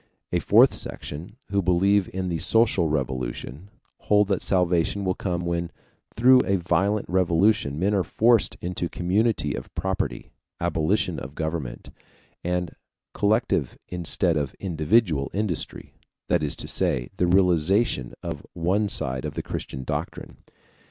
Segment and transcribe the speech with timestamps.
[0.31, 3.69] A fourth section, who believe in the social revolution,
[3.99, 5.69] hold that salvation will come when
[6.15, 11.91] through a violent revolution men are forced into community of property, abolition of government,
[12.43, 12.75] and
[13.13, 15.93] collective instead of individual industry
[16.29, 20.37] that is to say, the realization of one side of the Christian doctrine.